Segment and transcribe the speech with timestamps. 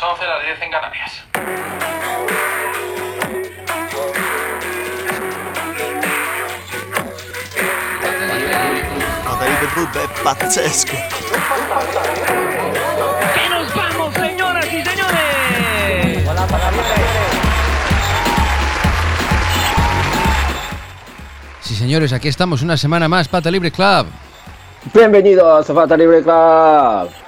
[0.00, 1.24] las 11, las 10 en Canarias.
[10.22, 10.96] Pazzesco.
[13.34, 16.28] ¡Y nos vamos, señoras y señores!
[21.60, 24.06] Sí, señores, aquí estamos una semana más, Pata Libre Club.
[24.94, 27.27] Bienvenidos a Fata Libre Club.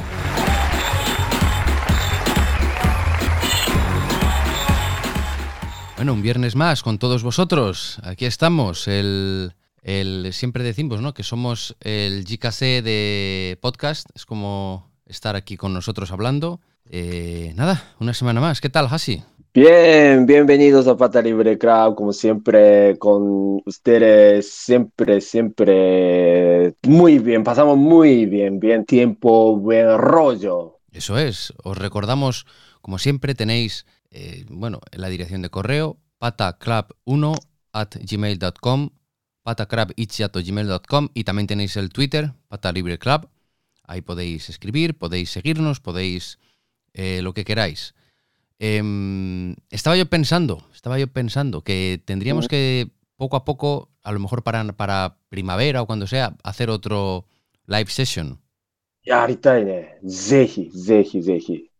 [6.00, 7.98] Bueno, un viernes más con todos vosotros.
[8.04, 8.88] Aquí estamos.
[8.88, 11.12] El, el- siempre decimos, ¿no?
[11.12, 14.08] Que somos el GKC de podcast.
[14.14, 16.62] Es como estar aquí con nosotros hablando.
[16.86, 18.62] Eh, nada, una semana más.
[18.62, 19.22] ¿Qué tal, Hasi?
[19.52, 27.76] Bien, bienvenidos a Fata Libre Club, como siempre, con ustedes, siempre, siempre, muy bien, pasamos
[27.76, 30.78] muy bien, bien tiempo, buen rollo.
[30.92, 31.52] Eso es.
[31.62, 32.46] Os recordamos,
[32.80, 37.38] como siempre, tenéis, eh, bueno, la dirección de correo pataclub1
[37.72, 38.90] at gmail.com
[39.42, 43.28] patacrabitch.gmail.com y también tenéis el Twitter, patalibreclub.
[43.84, 46.38] Ahí podéis escribir, podéis seguirnos, podéis
[46.92, 47.94] eh, lo que queráis.
[48.58, 54.20] Em, estaba yo pensando, estaba yo pensando que tendríamos que poco a poco, a lo
[54.20, 57.26] mejor para, para primavera o cuando sea, hacer otro
[57.66, 58.38] live session.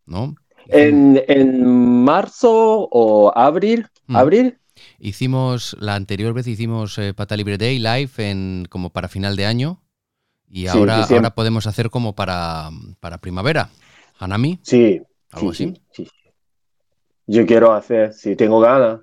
[0.05, 0.35] ¿No?
[0.68, 1.64] En, en
[2.04, 4.16] marzo o abril, Mm.
[4.16, 4.58] abril,
[4.98, 9.46] Hicimos, la anterior vez hicimos eh, Pata Libre Day live en, como para final de
[9.46, 9.82] año.
[10.48, 11.16] Y Sí, ahora, diciembre.
[11.26, 13.70] ahora podemos hacer como para, para primavera.
[14.18, 15.82] Hanami, sí, algo sí, así.
[15.92, 16.10] sí, sí.
[17.26, 19.00] Yo quiero hacer, si tengo ganas.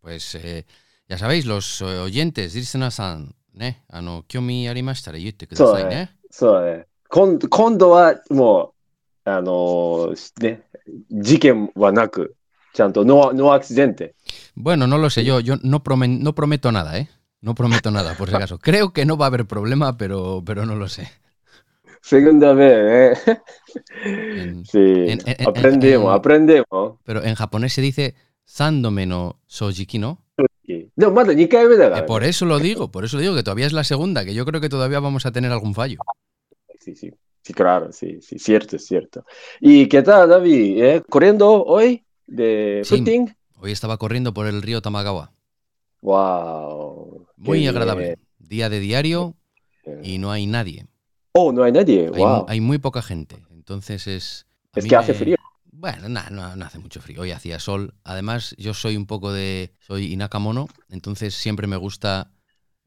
[0.00, 0.66] Pues eh,
[1.08, 3.82] ya sabéis, los eh, oyentes, Dirsen-san, ¿ne?
[3.88, 6.16] あの、興味ありましたら言ってくださいそうだね。
[6.30, 6.86] そうだね。
[7.08, 8.77] 今今度はもう、
[13.03, 14.13] no.
[14.55, 17.09] Bueno, no lo sé yo, yo no, promen, no prometo nada, ¿eh?
[17.41, 18.57] No prometo nada, por si acaso.
[18.61, 21.09] Creo que no va a haber problema, pero, pero no lo sé.
[22.01, 23.41] Segunda vez, ¿eh?
[24.65, 26.97] Sí, aprendemos, aprendemos.
[27.03, 28.15] Pero en japonés se dice
[28.45, 29.07] sándome
[29.45, 30.23] sojiki, ¿no?
[30.95, 33.73] No, más de eh, Por eso lo digo, por eso lo digo, que todavía es
[33.73, 35.99] la segunda, que yo creo que todavía vamos a tener algún fallo.
[36.79, 37.11] Sí, sí
[37.49, 39.25] sí, claro, sí, sí, cierto, es cierto.
[39.59, 40.83] ¿Y qué tal, David?
[40.83, 41.03] ¿Eh?
[41.09, 42.97] ¿Corriendo hoy de Sí.
[42.97, 43.35] footing?
[43.55, 45.33] Hoy estaba corriendo por el río Tamagawa.
[46.01, 47.27] Wow.
[47.37, 48.05] Muy agradable.
[48.05, 48.19] bien.
[48.37, 49.35] Día de diario
[50.03, 50.87] y no hay nadie.
[51.33, 52.05] Oh, no hay nadie.
[52.13, 52.45] Hay, Wow.
[52.47, 53.43] hay muy poca gente.
[53.51, 54.45] Entonces es.
[54.75, 55.35] Es que hace me- frío.
[55.71, 57.21] Bueno, no, no, no hace mucho frío.
[57.21, 57.93] Hoy hacía sol.
[58.03, 59.71] Además, yo soy un poco de.
[59.79, 62.31] Soy Inaka-mono, entonces siempre me gusta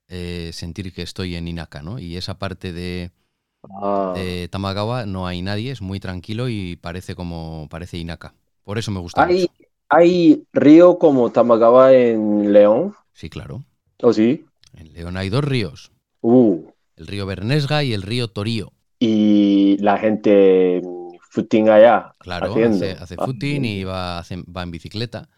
[0.09, 1.99] eh, sentir que estoy en Inaka, ¿no?
[1.99, 3.13] Y esa parte de,
[3.71, 4.15] Ah,
[4.51, 7.69] Tamagawa no hay nadie, es muy tranquilo y parece como.
[7.71, 8.35] Parece Inaka.
[8.65, 9.53] Por eso me gusta ¿Hay, mucho.
[9.89, 12.95] ¿Hay río como Tamagawa en León?
[13.13, 13.65] Sí, claro.
[14.03, 14.45] ¿Oh, sí?
[14.75, 15.93] En León hay dos ríos.
[16.23, 16.63] Uh.
[16.97, 18.73] El río Bernesga y el río Torío.
[18.99, 20.83] Y la gente
[21.31, 22.13] footing allá.
[22.19, 25.29] Claro, hace, hace footing y va, hace- va en bicicleta.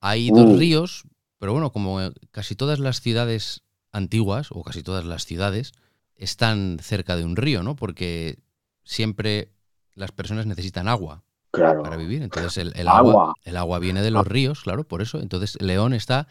[0.00, 0.36] Hay Uh.
[0.36, 1.04] dos ríos,
[1.38, 1.98] pero bueno, como
[2.30, 5.72] casi todas las ciudades antiguas, o casi todas las ciudades,
[6.19, 7.75] están cerca de un río, ¿no?
[7.75, 8.39] Porque
[8.83, 9.51] siempre
[9.93, 11.83] las personas necesitan agua Claro.
[11.83, 12.21] para vivir.
[12.21, 13.11] Entonces el, el agua.
[13.11, 13.33] Agua.
[13.43, 15.19] el agua viene de los ríos, claro, por eso.
[15.19, 16.27] Entonces León está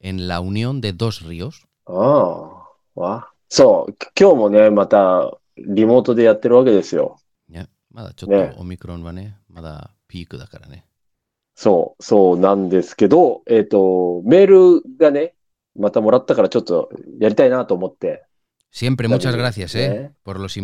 [0.00, 1.66] en la unión de dos ríos.
[1.86, 7.18] ああ、わそう、き今日もね、またリモートでやってるわけですよ。
[7.50, 7.66] ¿ya?
[7.92, 8.54] Mada, choto, ね。
[8.56, 9.36] Omicron va, ne?
[9.48, 10.84] Mada pico da cara, ne?
[11.54, 14.46] そう、そうなんですけど、えっと、メー
[14.80, 15.34] ルがね、
[15.76, 16.88] またもらったからちょっと
[17.18, 18.24] やりたいなと思って。
[18.71, 20.57] Siempre muchas gracias eh, por los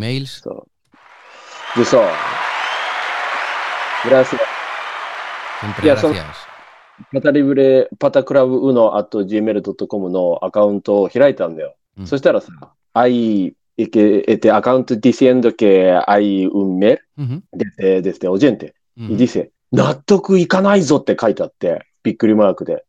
[7.11, 11.75] パタリブレパタクラブウノアット Gmail.com のアカウントを開いたんだよ。
[11.97, 12.49] う、そしたらさ、
[12.93, 22.85] アイ、エケ、エテアカウントディセンドケアイウンメル、デテ、デ、オジェンテ、ディセ、納得いかないぞって書いてあって、びっくりマークで。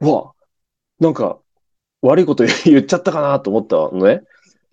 [0.00, 0.32] わ、
[1.00, 1.38] なんか、
[2.02, 4.22] 悪いこと言っちゃったかなと思ったのね。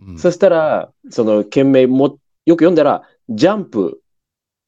[0.02, 0.18] Mm.
[0.18, 4.02] そしたら、その件名もよく読んだら、ジャンプ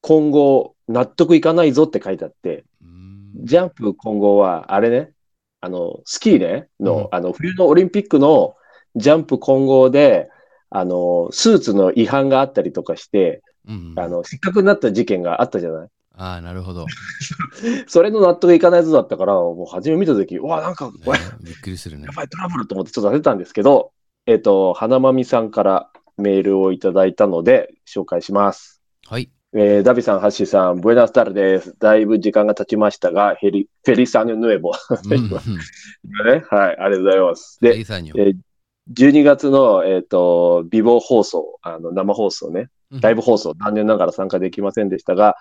[0.00, 3.44] 今後納得いかないぞって書いてあって、Mm.
[3.44, 5.12] ジャンプ今後は、あれね、
[5.60, 8.54] あの、スキーね、の、うんあの、冬のオリンピックの
[8.96, 10.28] ジャンプ混合で、
[10.70, 14.00] あの、スーツの違反があったりとかして、Mm.
[14.02, 15.88] あの、失格になった事件があったじゃない
[16.18, 16.84] Ah, なるほど。
[17.86, 22.12] それの納得いかないぞだったから、もう初め見たとき、うわ、なんか、これ、ねびっくりするねや。
[22.12, 23.92] ばい、トラブルと思ってちょっと焦ったんですけど、
[24.26, 28.82] えっ、と、花まみさんからメールをいただいたので、紹介します。
[29.06, 29.30] はい。
[29.54, 31.74] えーダビさん、ハッシーさん、ブエナスタルです。
[31.78, 34.72] だいぶ時間が経ちましたが、ヘリフェリサネヌエボ。
[35.04, 37.58] うんうん ね、はい、ありがとうございます。
[37.60, 38.36] で、えー
[38.90, 45.36] 12月の、えっ、と、美貌放送、あの、生放送ね、うんライブ放送、残念ながら参加できませんでしたが、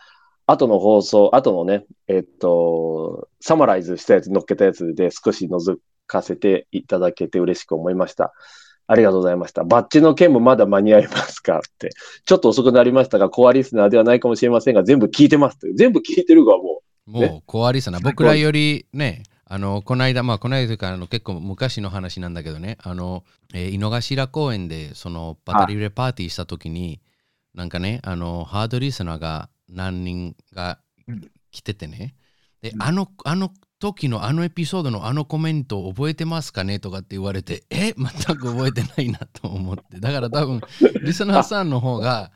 [0.47, 5.77] 後の放送、後のね、えっ、と、サマライズしたやつ、乗っけたやつで少し覗
[6.07, 8.33] かせていただけて嬉しく思いました。
[8.87, 9.65] ありがとうございました。
[9.65, 11.89] バッジの件もまだ間に合いますかって。
[12.25, 15.57] ちょっと遅くなりましたが、コアリスナーではないかもしれませんが、全部聞いてます。
[15.75, 23.23] 全部聞いてるがももう、コアリスナー、僕らよりね、あの、この間、まあ、この間というか、あの結構昔の話なんだけどね、あの、
[23.53, 27.01] えー井の頭公園で、その、パタリブレパーティーした時に、
[27.53, 30.79] なんかね、あの、ハードリスナーが何人が
[31.51, 32.15] 来ててね、
[32.61, 40.61] で、あの、あの時のあのエピソードのあのコメント覚えてますかねとかって言われて、 え、全く覚えてないなと思って、だから多分、
[41.03, 42.31] リスナーさんの方が、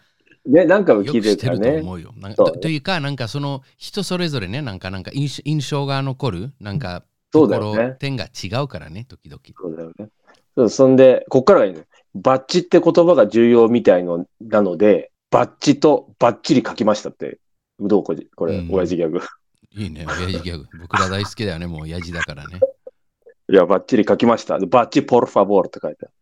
[0.45, 1.81] う、 ね、何回もよ聞いてるね。
[1.81, 2.13] 思うよ。
[2.17, 9.41] なんそうとというか、なんかその人それぞれね、なんかなんか印印象が残る、なんかそとこうだよねろ、点が違うからね、時々。
[9.59, 10.69] そうだよね。
[10.69, 11.85] そんで、こっからがいいね。
[12.13, 17.39] バッチって言葉が重要みたいのなので、バッチとバッチリ書きましたって。
[17.79, 19.21] どうこれ、これ、うん親父ギャグ。
[19.71, 20.67] いいね、親父ギャグ。
[20.79, 22.59] 僕ら大好きだよね、もう親父だからね。
[23.49, 24.59] いや、バッチリ書きました。
[24.59, 26.13] でバッチポルファボールって書いてある。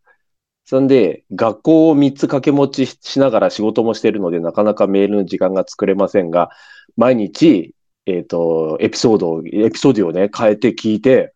[0.64, 6.50] そんで、学校を3つ掛け持ちししながら仕事もしてるので、なかなかメールの時間が作れませんが、
[6.96, 7.74] 毎日、
[8.06, 11.34] えっ、と、エピソードを、エピソードをね、変えて聞いて、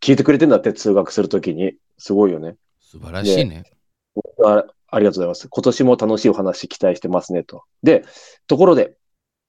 [0.00, 1.74] 聞いてくれてんだって、通学するときに。
[1.98, 2.56] すごいよね。
[2.80, 3.64] 素晴らしいね。
[4.90, 5.48] ありがとうございます。
[5.48, 7.64] 今年も楽しいお話期待してますねと。
[7.82, 8.04] で、
[8.46, 8.96] ところで、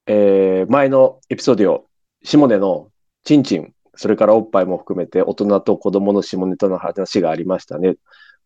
[0.08, 1.86] えー前のエピソードを、
[2.24, 2.90] 下根の
[3.24, 7.96] チンチン、それからおっぱいも含めて大人と子供の下ネタの話がありましたね。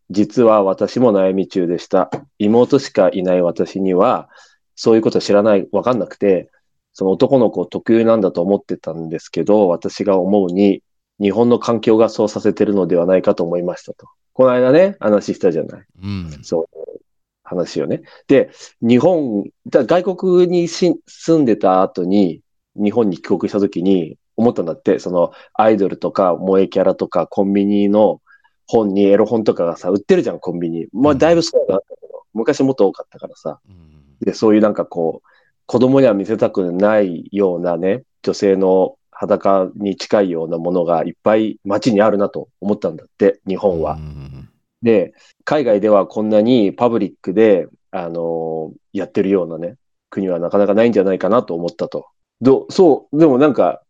[0.09, 2.09] 実は私も悩み中でした。
[2.39, 4.29] 妹しかいない私には、
[4.75, 6.49] そういうこと知らない、わかんなくて、
[6.93, 10.81] その男の子特有なんだと思ってたんですけど、私が思うに、
[11.19, 14.07] 日本の環境がそうさせてるのではないかと思いましたと。
[14.33, 15.85] この間ね、話したじゃない。
[16.03, 16.39] うん。
[16.43, 16.99] そう、
[17.43, 18.01] 話をね。
[18.27, 18.49] で、
[18.81, 22.41] 日本、だ外国にし住んでた後に、
[22.75, 28.21] 日本に帰国した時に思ったんだって、そのアイドルとか萌えキャラとかコンビニの
[28.67, 30.87] 本にエロ本とかがさ、売ってるじゃん、コンビニ。
[30.91, 33.59] まあ、だいぶ少なくなったけど、昔もっと多かったからさ。
[33.69, 35.27] うんで、そういうなんかこう、
[35.65, 43.93] 子供には見せたくないようなね、女性の裸に近いようなものがいっぱい街にあるなと思ったんだって、日本は。
[43.93, 44.49] うん
[44.81, 45.15] で、
[45.45, 49.75] 海外ではこんなにパブリックで、あのーやってるようなね、
[50.09, 52.05] 国はなかなかないんじゃないかなと思ったと。
[52.39, 53.81] どそう、でもなんか、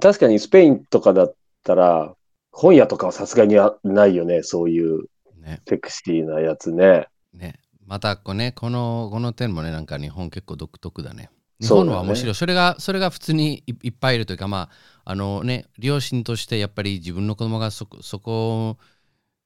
[0.00, 2.14] 確かにスペインとかだったら、
[2.52, 5.06] 本屋とかはさすがにあないよね、そういう
[5.48, 5.60] ね。
[5.68, 7.08] セクシーなやつね。
[7.32, 7.58] ね。
[7.84, 11.30] またこ,、ね、このこの点もね、なんか日本結構独特だね。
[11.60, 12.34] 日本は面白い。
[12.34, 14.68] それが、それが普通にいいっぱいいるというか、ま
[15.04, 18.78] あ、あのね、両親としてやっぱり自分の子供がそこそこを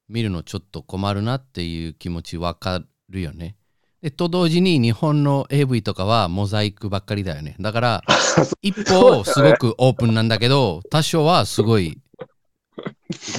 [0.09, 3.55] 見るのちょっと困るなっていう気持ちわかるよね。
[4.01, 7.55] でと同時に日本の AV とかはモザイクばっかりだよね。
[7.59, 8.03] だから
[8.61, 11.97] 一方すごくオープンなんだけど多少はすごい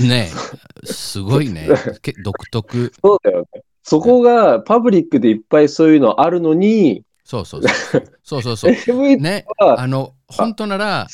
[0.01, 0.31] ね
[0.85, 1.69] すごいね
[2.01, 3.63] け独特そうだよね。
[3.83, 11.07] そこがパブリックでいっぱいそういうのあるのに、そうそうそう そうそうそう AV ねはあの本当なら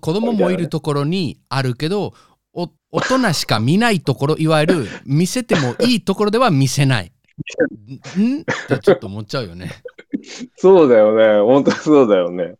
[0.00, 2.12] 子供もいるところにあるけど
[2.52, 7.12] お大人しか見ないところいわゆる見せてもいいところでは見せない。
[8.18, 8.40] ん？
[8.40, 9.70] ってちょっと思っちゃうよね。
[10.56, 11.42] そうだよね。
[11.42, 12.54] 本当そうだよね。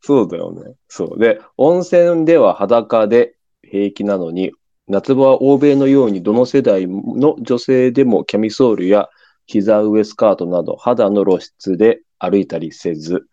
[0.00, 0.74] そうだよね。
[0.88, 1.18] そう。
[1.20, 4.52] で、温泉では裸で平気なのに、
[4.88, 9.08] 夏場は欧米のようにどの世代の女性でもキャミソールや
[9.46, 13.26] 膝上スカートなど肌の露出で歩いたりせず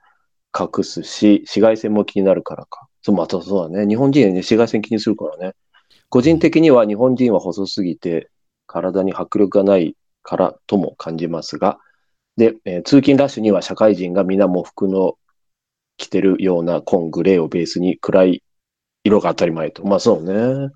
[0.58, 2.88] 隠すし、紫外線も気になるからか。
[3.04, 3.88] そう、またそうだね。
[3.88, 5.54] 日本人はね、紫外線気にするからね。
[6.10, 8.30] 個人的には日本人は細すぎて
[8.66, 11.78] 体に迫力がないからとも感じますが、
[12.38, 15.18] で、えー通勤ラッシュには社会人が皆喪服の
[15.98, 18.44] 着てるような紺グレーをベースに暗い
[19.04, 19.86] 色が当たり前と。
[19.86, 20.70] まあそうね。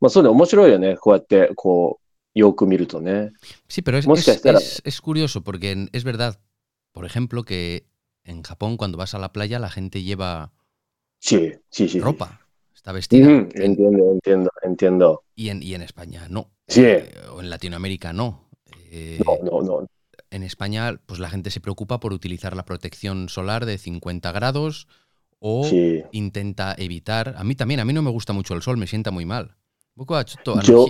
[0.00, 0.96] まあそうね、面白いよね。
[0.96, 1.98] こうやって、こ
[2.34, 3.30] う、よく見るとね。
[3.68, 6.34] Sí, pero es, es- es- es curioso porque es verdad,
[6.94, 7.86] por ejemplo, que
[8.22, 10.52] en Japón cuando vas a la playa la gente lleva
[11.18, 12.40] sí, sí, sí, ropa.
[12.72, 13.28] Está vestida.
[13.54, 15.24] Entiendo, entiendo, entiendo.
[15.34, 16.52] Y en, y en España no.
[16.68, 16.82] Sí.
[16.84, 18.48] Eh, o en Latinoamérica no.
[18.90, 19.86] Eh, no, no, no.
[20.30, 24.86] En España, pues la gente se preocupa por utilizar la protección solar de 50 grados
[25.40, 25.68] o
[26.12, 27.34] intenta evitar.
[27.36, 29.56] A mí también, a mí no me gusta mucho el sol, me sienta muy mal.
[30.62, 30.86] Yo,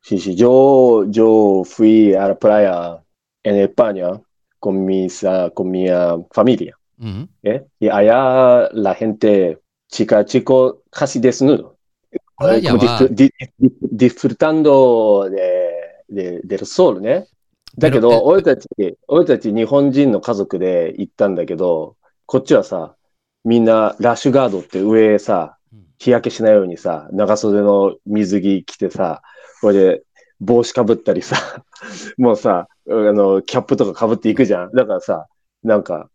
[0.00, 3.04] sí, sí, yo fui a la playa
[3.42, 4.20] en España
[4.58, 6.76] con mis, ah, con mi ah, familia.
[6.98, 7.28] Ujú.
[7.42, 7.64] ¿eh?
[7.80, 9.58] Y allá la gente,
[9.88, 11.76] chica, chico, casi desnudo.
[13.10, 17.26] Di- di- disfrutando de, de- del sol ね。
[17.78, 18.68] だけでど、俺たち、
[19.08, 21.96] 俺たち日本人の家族で行ったんだけど、
[22.26, 22.96] こっちはさ、
[23.44, 29.22] みんなラッシュガードって上さうん、日焼けしないようにさ、長袖の水着着てさ、
[29.62, 30.02] これで
[30.42, 31.36] 帽子かぶったりさ、
[32.18, 34.72] もうさ、あの、キャップとかかぶっていくじゃん。
[34.72, 35.28] だからさ、
[35.62, 36.10] なんか、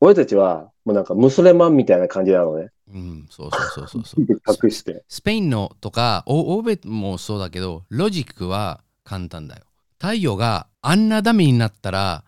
[0.00, 2.70] 俺たちは、もうなんかムスレマンみたいな感じなのね。
[2.92, 4.24] うん、そうそうそうそうそう。
[4.64, 5.04] 隠して。
[5.08, 9.62] スペインのとか、お欧米もそうだけど、ロジックは簡単だよ。
[10.00, 12.24] 太陽があんなダメになったら、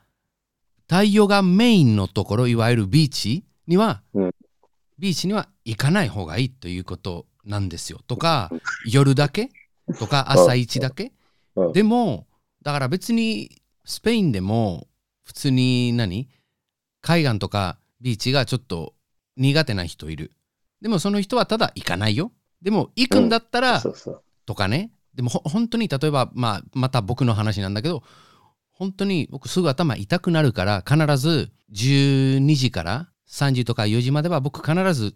[0.88, 4.30] 太陽がメインのところ、いわゆるビーチには、うん
[4.98, 8.00] ビーチには行かない方がいいということなんですよ。
[8.06, 8.50] とか、
[8.84, 9.48] 夜だけ？
[9.98, 11.10] とか、朝一だけ？
[11.56, 12.26] うんでも、
[12.62, 14.86] だから別にスペインでも
[15.24, 16.28] 普通に何？
[17.02, 18.94] 海岸とかビーチがちょっと
[19.36, 20.32] 苦手な人いる。
[20.80, 22.32] でもその人はただ行かないよ。
[22.62, 23.82] でも行くんだったら。
[24.46, 24.90] とかね。
[25.14, 28.02] でもほ本当に例えば、まあ、また僕の話なんだけど、
[28.70, 35.14] 本当に僕すぐ頭痛くなるから必ず12時から3時とか4時までは僕必ず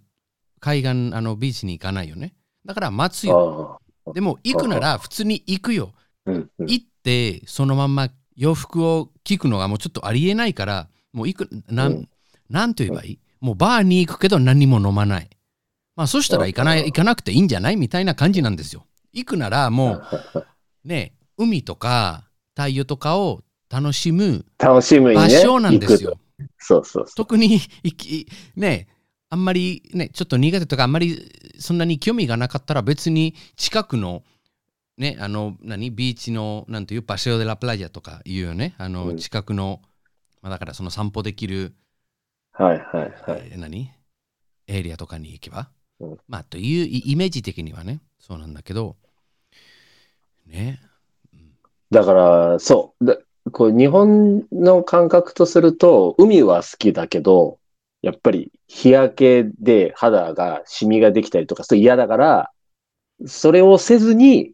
[0.61, 2.35] 海岸あのビーチに行かないよね。
[2.67, 3.81] だから待つよ。
[4.13, 5.93] でも行くなら普通に行くよ。
[6.27, 6.67] うんうん。
[6.67, 12.09] 行ってそのまんま洋服を着くのがもうちょっとありえないからもう行くなん,、うん
[12.51, 13.19] なんと言えばいい？
[13.41, 15.29] もうバーに行くけど何も飲まない
[15.97, 20.03] まあそしたら行かないうん行かなくていいんじゃないみたいな感じなんですよ行くならも
[20.35, 20.45] う
[20.89, 22.25] ね海とか
[22.57, 25.23] 太陽とかを楽しむ楽しむにね。
[25.23, 26.49] 場所なんですよ、行くと。
[26.59, 27.07] そうそう。
[27.17, 27.61] 特に
[28.57, 28.89] ね
[29.31, 34.23] あんまりねちょっと苦手とかあんまりそんなに興味がなかったら別に近くの
[34.97, 38.75] ねあの何ビーチのなんていうパセオデラプライアとかいうよね。
[38.79, 39.17] あの、うん。
[39.17, 39.81] 近くの、
[40.43, 41.75] まあ、だからその散歩できる、
[42.53, 43.51] はいはいはい。
[43.53, 43.91] えー何？
[44.67, 45.69] エリアとかに行けば、
[46.01, 46.19] うん。
[46.29, 48.97] まあというイイメージ的にはねそうなんだけど。
[50.47, 50.81] ね。
[51.91, 53.05] だから、そう。
[53.05, 53.17] だ
[53.53, 57.59] こう日本の感覚とすると、海は好きだけど、
[58.01, 62.51] やっぱり日焼けで肌がシミができたりとかすると嫌だから、
[63.27, 64.54] それをせずに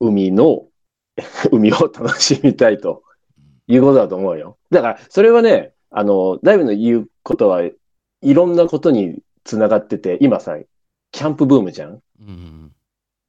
[0.00, 0.68] 海の、
[1.50, 3.02] 海を楽しみたいと
[3.66, 4.58] いうことだと思うよ。
[4.70, 7.74] だから、それはね、あの、ダイブの言うことはい
[8.34, 10.58] ろんなことにつながってて、今さ、
[11.12, 12.72] キャンプブームじゃんうん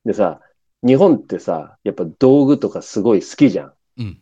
[0.04, 0.42] でさ、
[0.84, 3.74] 日本ってさ、やっぱ道具とかすごい好きじゃん。
[3.98, 4.22] うん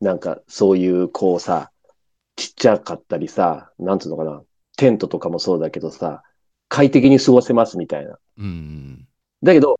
[0.00, 1.70] なんかそういうこうさ、
[2.34, 4.42] ちっちゃかったりさ、なんつうのかな、
[4.76, 6.22] テントとかもそうだけどさ、
[6.68, 8.18] 快適に過ごせますみたいな。
[8.38, 9.06] うん
[9.42, 9.78] だけど、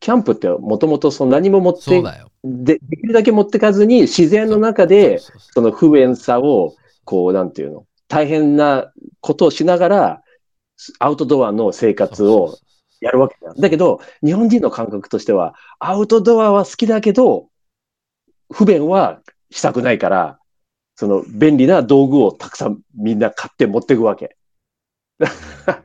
[0.00, 2.02] キャンプってもともと何も持って
[2.42, 5.18] で、できるだけ持ってかずに自然の中で、
[5.52, 10.22] その不便さを、こう、なんていうの、大変なことをしながら、
[10.98, 12.56] アウトドアの生活を
[13.00, 13.56] やるわけじゃん。
[13.60, 17.48] だけど、日本人の感覚としては、アウトドアは好きだけど、
[18.50, 20.38] 不便はしたくないから、
[20.96, 24.36] その便利な道具をたくさんみんな買って持っていくわけ。
[25.18, 25.82] だか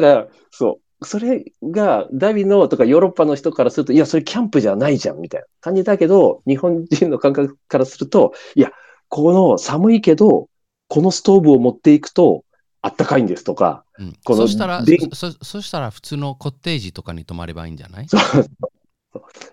[0.00, 0.91] ら、そう。
[1.04, 8.70] それが、ダビのとかヨーロッパの人からすると、いや、それキャンプじゃないじゃん、みたいな感じだけど、日本人の感覚からすると、いや、
[9.08, 10.48] この寒いけど、
[10.88, 12.44] このストーブを持っていくと、
[12.84, 14.16] あったかいんですとか、うん。
[14.24, 18.06] このそしたらでそそそしたら普通のコテージとかに泊まればいいんじゃない？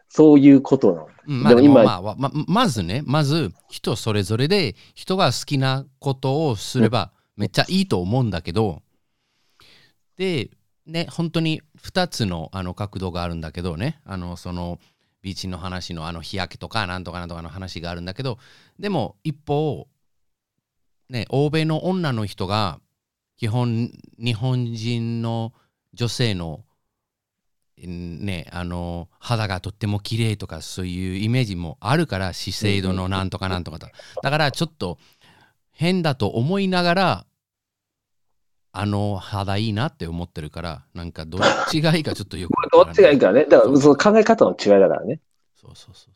[0.10, 0.40] そう。
[0.42, 1.08] いうことなの。
[1.28, 8.82] うんまあ、でも今まあわままずねまず人それぞれで人が好きなことをすればめっちゃいいと思うんだけど、
[10.18, 10.50] で
[10.90, 14.02] ね本当に2つのあの角度があるんだけどね。
[14.06, 14.80] あのその
[15.22, 18.38] ビーチの話のあの日焼けとかなんとかなんとかの話があるんだけど
[18.80, 19.88] でも一方
[21.10, 22.80] ね欧米の女の人が
[23.38, 25.54] 基本日本人の
[25.94, 26.64] 女性の
[27.78, 33.90] ねあの肌がとっても綺麗とかそういうイメージもあるから資生堂のなんとかなんとかだ
[34.22, 34.98] だからちょっと
[35.72, 37.26] 変だと思いながら
[38.72, 43.46] あの肌いいなって思ってるからなんかどっちがいいかちょっとよく どっちがいいからね。
[43.46, 45.20] だから、その考え方の違いだからね。
[45.56, 46.14] そうそうそう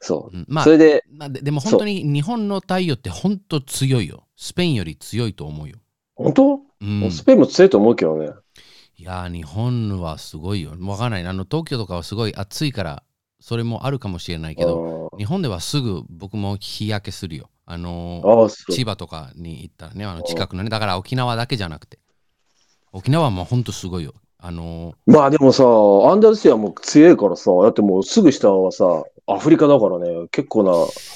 [0.00, 0.36] そ、そう。
[0.36, 0.62] うん、まう。
[0.62, 4.24] あそれで、まあででも本当に日本の太陽って本当強いよ。
[4.36, 5.76] スペインより強いと思うよ、
[6.14, 8.30] 本当、うん、スペインも強いと思うけどね。
[8.96, 10.74] いやー日本はすごいよ。
[10.80, 11.26] わかんない。
[11.26, 13.02] あの東京とかはすごい暑いから
[13.40, 17.50] それもあるかもしれないけどあ日本ではすぐ僕も日焼けするよ。
[17.70, 18.48] あの。
[18.70, 21.98] 千葉とかに行ったらね、あの近くのね、だから沖縄だけじゃなくて。
[22.92, 24.14] 沖縄はもうほんとすごいよ。
[24.40, 30.72] あのまあでもさ、アンダルシアも強いからさ、だってもうすぐ下はさ、アフリカだからね、結構な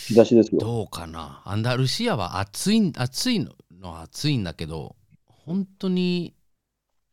[0.09, 0.61] 日差しですよ。
[0.61, 4.94] どうかなアンダルシアは暑い暑いののは暑いんだけど
[5.26, 6.35] 本当に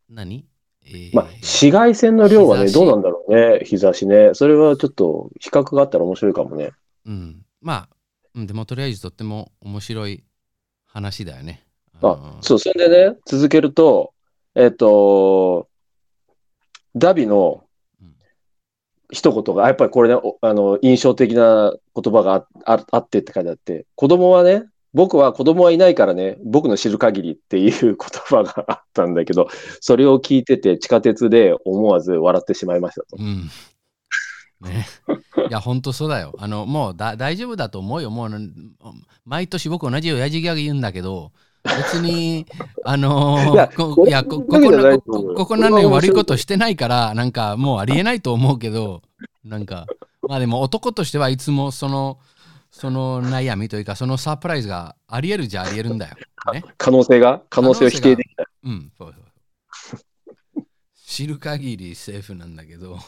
[0.08, 0.46] 何、
[0.84, 4.32] えーまあ、紫外線の量はね、どうなんだろうね、日差しね。
[4.34, 6.72] それはちょっと比較があったら面白いかもね。
[7.06, 7.99] うん、まあ
[8.34, 10.24] うんでもとりあえずとっても面白い
[10.86, 11.64] 話だよね。
[12.02, 14.12] あの、そう、それでね、続けると、
[14.54, 15.68] えっと、
[16.96, 17.64] ダビの
[18.00, 18.14] うん
[19.12, 29.48] 一言が、やっぱりこれね、おあの、印象的な言葉があああってって書いてあって、子供はね、僕は子供はいないからね、僕の知る限りっていう言葉があったんだけど、
[29.80, 33.16] それを聞いてて地下鉄で思わず笑ってしまいましたと。
[33.18, 33.50] うん。
[34.60, 34.86] ね。
[35.48, 36.34] いや、本当そうだよ。
[36.38, 38.10] あの、もうだ大丈夫だと思うよ。
[38.10, 38.30] もう、
[39.24, 41.32] 毎年僕同じ親父ギャグ言うんだけど、
[41.64, 42.46] 別に、
[42.84, 49.02] あのーいやこいやこここ何年悪いことしてないから、なんかもうありえないと思うけど、
[49.44, 49.86] なんか、
[50.22, 52.18] まあでも男としてはいつもその、
[52.70, 56.16] その悩みというか、そのサプライズがありえるじゃありえるんだよ。
[56.52, 56.64] ね。
[56.78, 57.42] 可能性が？
[57.50, 58.46] 可能性を否定できない。
[58.64, 60.64] うん、そうそう。
[61.04, 62.98] 知る限りセーフなんだけど。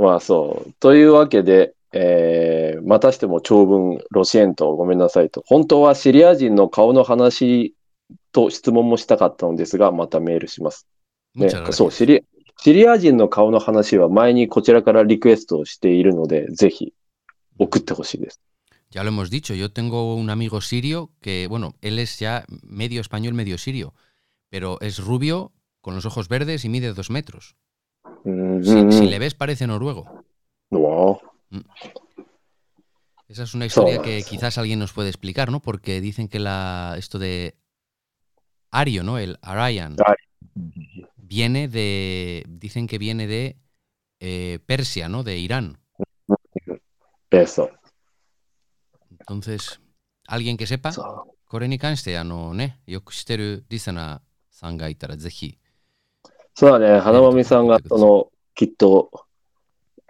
[0.00, 0.72] まあそう。
[0.80, 5.42] というわけで、えー、またしても長文、ロシエント、ごめんなさいと。
[5.46, 7.74] 本当はシリア人の顔の話
[8.32, 10.86] と質問もしたかったのですが、またメールします。
[11.34, 12.24] ね.そう、シリ、
[12.58, 16.94] シリア人の顔の話は前にこちらからリクエストをしているので、ぜひ
[17.58, 18.40] 送ってほしいです。
[18.90, 23.34] Ya lo hemos dicho, yo tengo un amigo sirio que, bueno, él es ya medio español,
[23.34, 23.94] medio sirio,
[24.50, 27.54] pero es rubio, con los ojos verdes y mide dos metros.
[28.25, 30.05] うん、 Si, うん si le ves parece noruego.
[30.71, 31.19] うわ
[33.27, 35.59] Esa es una historia So- que quizás alguien nos puede explicar, ¿no?
[35.61, 37.55] Porque dicen que la, esto de
[38.71, 39.17] Ario, ¿no?
[39.17, 40.23] El Aryan, Ari.
[41.17, 43.57] viene de, dicen que viene de
[44.19, 45.23] eh, Persia, ¿no?
[45.23, 45.79] De Irán.
[47.31, 47.71] えーそう。
[49.19, 49.79] Entonces,
[50.27, 54.21] alguien que sepa, そうこれに関して、あのね、よく知ってるリスナー
[54.51, 55.57] さんがいたら、ぜひ、
[56.54, 59.10] そうだね、花まみさんがその、きっと、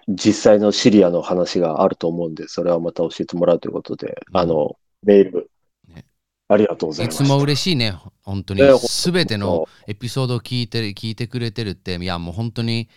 [0.09, 5.51] 実際のシリアの話があると思うんで、それはまた教えてもらうということで、うんあの、メール
[5.89, 6.05] ね、
[6.49, 7.23] ありがとうございます。
[7.23, 8.77] いつも嬉しいね、本当にね。
[8.79, 12.89] すべてのエピソードを聞いて聞いてくれてるって、いや、もう本当に、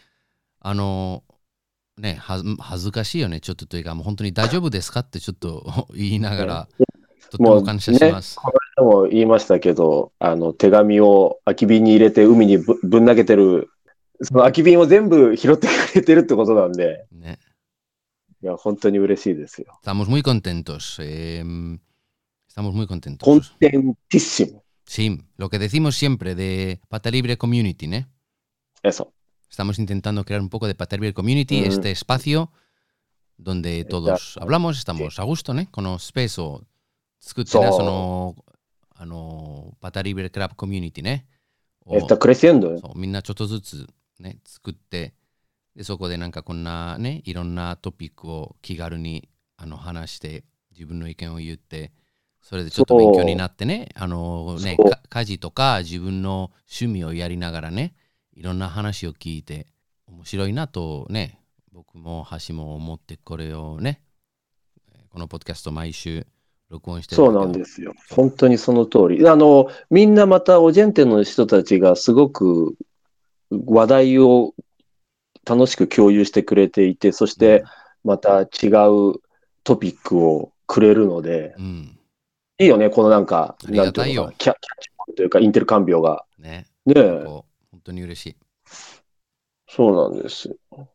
[0.59, 1.23] あの、
[1.97, 6.67] ね、はず恥ずかしいよね、ちょっとというか、もう本当に大丈夫ですかってちょっと 言いながら、
[7.29, 8.37] とっても感謝します。
[8.37, 8.41] で
[8.82, 13.70] も言いましたけど、あの、手紙を空き瓶に入れて海にぶぶん投げてる、
[14.22, 17.38] その空き瓶を全部拾ってくれてるってことなんで、ね、
[18.42, 19.78] いや、本当に嬉しいですよ。
[19.82, 20.98] estamos muy contentos.
[21.00, 21.42] eh,
[22.48, 23.52] estamos muy コン contentos.
[23.58, 24.62] テンティッシモ。
[24.86, 28.06] Sí, lo que decimos siempre de Pata Libre Community, ¿no?
[28.82, 29.12] え、そう。
[29.50, 31.64] Estamos intentando crear un poco de Pata Libre Community, Mm.
[31.68, 32.50] este espacio
[33.38, 34.42] donde todos Exacto.
[34.42, 35.66] hablamos, estamos a gusto, ¿no?
[35.70, 36.62] このスペースを
[37.20, 38.36] 作ってね、そうその、
[39.03, 41.25] あの、パタリブレクラブコミュニティね。
[41.85, 42.79] を Está creciendo.
[42.79, 43.87] そうみんなちょっとずつ
[44.19, 45.13] ね、作って、
[45.75, 51.91] でそこでなんかこんなね、いろんなトピックを気軽にあの話して、自分の意見を言って、
[52.41, 54.77] それでちょっと勉強になってね、あのね、
[55.09, 57.95] 家事とか自分の趣味をやりながらね、
[58.31, 59.67] いろんな話を聞いて、
[60.07, 61.41] 面白いなとね、
[61.73, 64.01] 僕も橋も思ってこれをね、
[65.09, 66.25] このポッドキャスト毎週
[66.73, 67.59] 録音してるそうなんす。
[67.59, 67.93] ですよ。
[68.09, 69.29] 本当にその通り。
[69.29, 72.75] あの、みんなまたオジェンテの人たちがすごく
[73.51, 74.55] 話題を
[75.45, 77.63] 楽しく共有してくれていて、そして
[78.03, 79.21] また違う
[79.63, 81.99] トピックをくれるので、うん、
[82.57, 86.25] いいよね、このなんか、なんていうのかなキャッチボールというか、インテルカンビオが。
[86.39, 87.43] ね、ね本
[87.83, 88.35] 当に嬉しい。
[89.69, 90.87] そうなんですよ。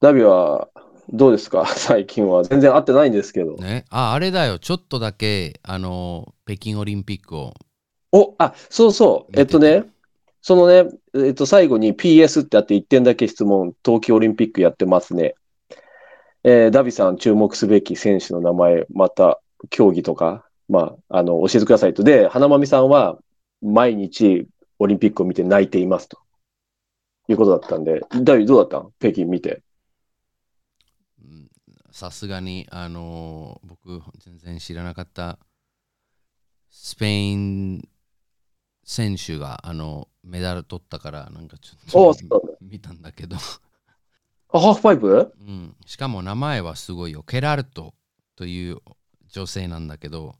[0.00, 0.68] ダビは
[1.12, 1.66] どうですか？
[1.76, 2.44] 最近は。
[2.44, 3.54] 全然会ってないんですけど。
[3.56, 7.54] ね、あ、あれだよ、ちょっとだけ、あの、北京オリンピックを、
[8.12, 9.32] お、あ、そうそう。
[9.38, 9.84] えっとね、
[10.40, 15.34] そのね、えっと、最後に PS ってあって1点だけ質問、冬季オリンピックやってますね。
[16.44, 19.40] えーダビさん注目すべき選手の名前、また
[19.70, 22.02] 競技とか、まあ、あの、教えてくださいと。
[22.04, 23.18] で、花まみさんは
[23.62, 24.46] 毎日
[24.78, 26.18] オリンピックを見て泣いていますと。
[27.28, 28.90] いうことだったんで、ダビどうだったん？
[29.00, 29.62] 北京見て。
[31.24, 31.50] うん
[31.94, 35.38] さすがに、あの、僕、全然知らなかった、
[36.68, 37.88] スペイン
[38.82, 43.36] 選手が、あの、メダル取ったから、なんかちょっと見たんだけど、
[44.48, 47.22] あ、ハーフパイプうん、しかも名前はすごいよ。
[47.22, 47.94] ケラルト
[48.34, 48.78] という
[49.28, 50.34] 女性なんだけど、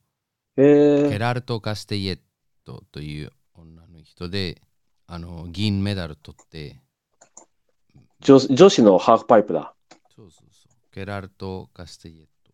[0.56, 2.18] えケー、ラルト・カステイエッ
[2.64, 4.60] トという女の人で、
[5.06, 6.80] あの、銀メダル取って、
[8.20, 9.73] 女女子のハーフパイプだ。
[10.94, 11.04] そうそうそう。
[11.04, 12.52] ケラルト・カステイエット。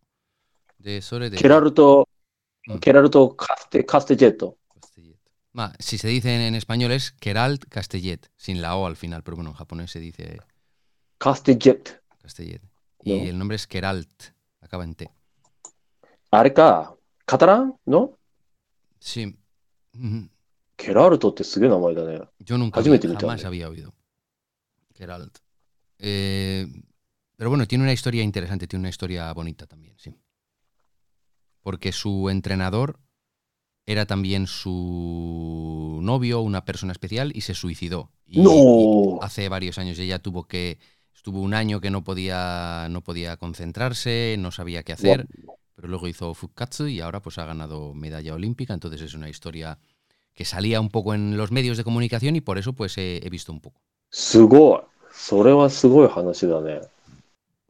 [0.79, 1.37] で、それで。
[1.37, 2.07] ケラルト
[2.67, 4.55] うん、ケラルトカステ、カステジェット。
[4.79, 5.15] Castellet.
[5.53, 9.23] Ma, si se dice en, en español es Keralt Castellet, sin la O al final,
[9.23, 10.39] pero bueno, en japonés se dice
[11.17, 11.91] カステジェット。
[12.21, 12.61] Castellet.
[13.03, 13.23] Y No.
[13.29, 14.09] el nombre es Keralt,
[14.61, 15.09] acaba en T.
[16.29, 18.13] あれか、カタランの
[19.01, 19.35] Sí.
[19.95, 20.29] Ujú.
[20.77, 22.21] ケラルトってすげえ名前だね。
[22.43, 23.47] Yo nunca Hazme había- te meto, jamás hombre.
[23.47, 23.93] había oído.
[24.93, 25.39] Keralt.
[25.99, 26.67] Eh,
[27.40, 30.14] pero bueno, tiene una historia interesante, tiene una historia bonita también, sí.
[31.62, 33.00] Porque su entrenador
[33.86, 38.10] era también su novio, una persona especial, y se suicidó.
[38.26, 39.18] Y- No.
[39.22, 40.78] hace varios años ella tuvo que
[41.14, 45.26] estuvo un año que no podía no podía concentrarse no sabía qué hacer
[45.74, 49.78] pero luego hizo Fukatsu y ahora pues ha ganado medalla olímpica entonces es una historia
[50.34, 53.30] que salía un poco en los medios de comunicación y por eso pues he, he
[53.30, 54.82] visto un poco すごい。
[55.12, 56.80] それはすごい話だね。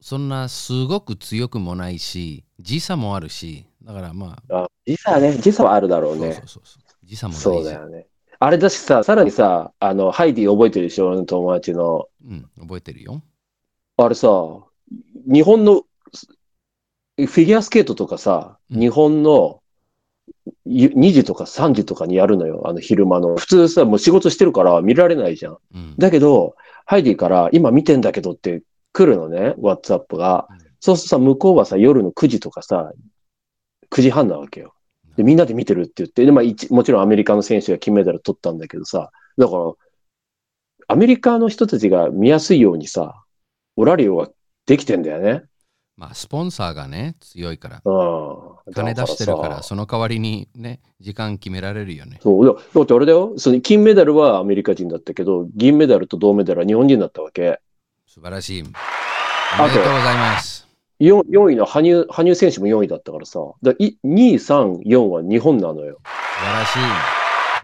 [0.00, 5.36] そんなすごく強くもないし、時差もあるし、だからまあ、あ時差ね。
[5.36, 6.62] 時差はあるだろうねそうそう。
[6.64, 7.42] そう時差もないし。
[7.42, 8.06] そうだよね。
[8.40, 12.08] あれだしさ、さらにさ、あの、ハイディ覚えてるでしょ俺の友達の。
[12.24, 13.22] うん、覚えてるよ。
[13.96, 14.28] あれさ、
[15.26, 15.82] 日本の
[17.16, 19.60] フィギュアスケートとかさ、うん日本の
[20.64, 23.36] ゆ2時とか3時とかにやるのよ、あの昼間の。
[23.36, 25.58] 普通さ、もう仕事してるから見られないじゃん。
[25.74, 25.94] うん。
[25.98, 26.54] だけど、
[26.86, 30.68] ハイディから今見てんだけどって来るのね、ワッツアップがうん。
[30.80, 32.92] そうするとさ、向こうはさ、夜の9時とかさ、
[33.90, 34.74] 9時半なわけよ。
[35.16, 39.72] で、みんなで見てるって言って、で、まあ、一もちろんアメリカの選手が金メダル取ったんだけどさ、だから、
[40.86, 43.24] アメリカの人たちが見やすいようにさ、
[43.76, 44.28] オラリオが
[44.66, 45.42] できてんだよね。
[45.96, 47.82] まあスポンサーがね、強いから。
[47.84, 48.72] うん。
[48.72, 52.20] 金出してるから、さその代わりにね、時間決められるよね。
[52.22, 52.46] そう。
[52.46, 53.34] だだってあれだよ。
[53.36, 57.60] その金メダルはアメリカ人だったけど、銀メダルと銅メダルは日本人だったわけ。
[58.18, 58.62] 素晴らしい。
[58.62, 58.64] お
[59.62, 60.66] めでとうございます。
[60.98, 66.00] 4位の羽生,羽生選手も4位だったからさ、だら2、3、4は日本なのよ。
[66.02, 66.80] 素晴らしい。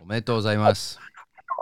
[0.05, 1.01] おめでとうございます。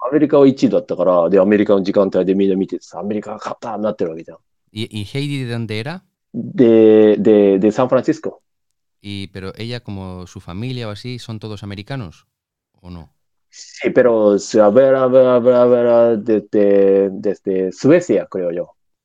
[0.06, 4.38] アメリカは1位だったから、で、アメリカの時間帯でみんな見て、アメリカがターになってるわけじゃん。
[4.72, 6.02] い、い、ヘイディ・デンデラ？
[6.34, 8.42] で、で、で、サンフランシスコ。
[9.00, 12.26] い、pero ella como su familia o así son todos americanos?
[12.82, 13.08] で no?
[13.48, 17.72] Sí, pero, a ver, a ver, a ver, a ver, desde, desde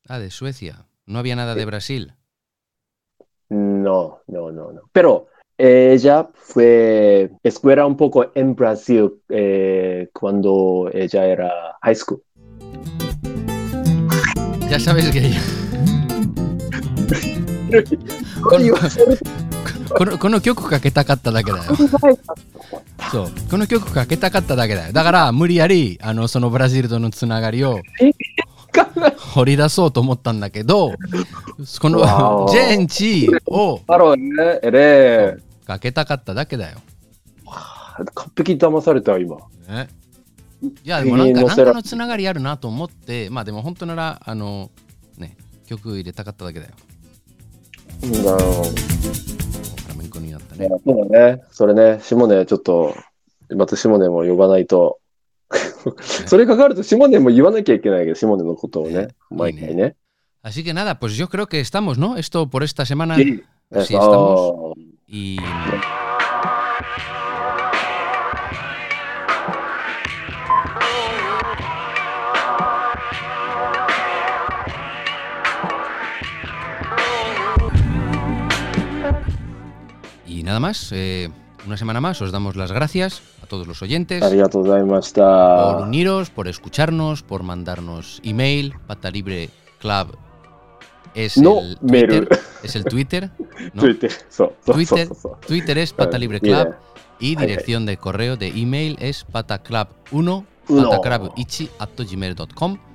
[0.08, 0.86] Ah, de Suecia.
[1.06, 2.14] No había nada de Brasil.
[3.48, 4.82] No, no, no, no.
[4.92, 12.22] Pero ella fue escuela un poco en Brasil eh, cuando ella era high school.
[14.70, 15.40] Ya sabes que ella.
[18.42, 18.76] この
[19.94, 21.64] このこの曲かけたかっただけだよ。
[23.10, 23.30] そう。
[23.50, 24.92] この曲かけたかっただけだよ。
[24.92, 27.80] だから、無理やり、あの、そのブラジルとのつながりを
[29.37, 33.79] 掘り出そうと思ったんだけど、このジェンチを
[35.65, 36.79] かけたかっただけだよ。
[38.15, 39.37] 完璧に騙された今。
[39.69, 39.89] ね、
[40.83, 44.71] いやでもなんかなんかのつながりあるなと思って、まあでも本当ならあの
[45.19, 46.71] ね曲入れたかっただけだよ。
[48.01, 48.69] なるほど。
[48.69, 50.67] フラメンコになったね。
[50.83, 51.43] そうだね。
[51.51, 52.95] それね、下根ちょっと、
[53.55, 54.99] また下根も呼ばないと。
[56.26, 59.96] それかかるとシモネも言わなきゃいけないけど、シモネのことをね、ね毎回ね。
[60.42, 62.16] Así que nada, pues yo creo que estamos, ¿no?
[62.16, 63.16] Esto por esta semana.
[63.16, 63.42] Sí.
[63.70, 64.74] Así Ah, estamos.
[65.06, 65.38] Y.
[80.26, 81.30] Y nada más, eh,
[81.66, 85.77] una semana más os damos las gracias A todos los oyentes Ah, ありがとうございまし por た。
[85.83, 88.73] uniros, por escucharnos, por mandarnos email.
[88.87, 90.17] Pata Libre Club
[91.15, 92.07] es No el mail.
[92.07, 92.39] Twitter.
[92.63, 93.31] Es el Twitter.
[93.73, 93.81] ¿no?
[93.83, 95.37] ついて、そうそうそう Twitter, そうそう。
[95.47, 96.75] Twitter es Pata Libre いいね Club
[97.19, 100.45] y dirección de correo de email es pataclub1 Uno.
[100.69, 101.69] pataclub1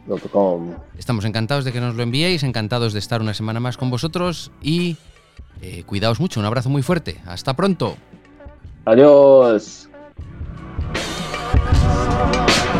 [0.08, 3.88] ドットコム Estamos encantados de que nos lo enviéis, encantados de estar una semana más con
[3.90, 4.96] vosotros y
[5.62, 7.20] eh, cuidaos mucho, un abrazo muy fuerte.
[7.26, 7.96] Hasta pronto.
[8.84, 9.88] アディオス
[11.92, 12.71] Peace.